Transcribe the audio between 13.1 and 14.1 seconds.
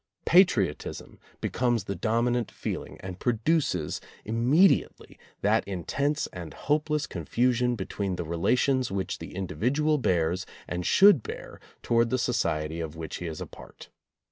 he is a part.